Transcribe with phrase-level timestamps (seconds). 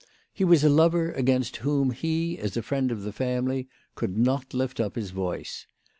[0.33, 4.51] He was a lover against whom he, as a friend of the family, could not
[4.51, 5.67] lift up his voice.